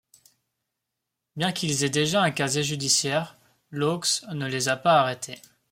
[1.35, 3.37] Bien qu'ils aient déjà un casier judiciaire,
[3.69, 5.39] Laux ne les a pas arrêtés.